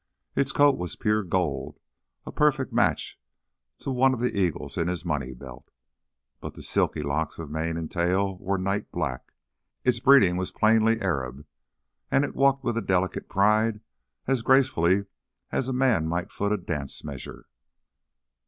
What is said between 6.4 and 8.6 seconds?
the silky locks of mane and tail were